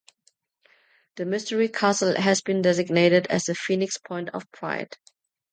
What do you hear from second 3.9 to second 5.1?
Point of Pride.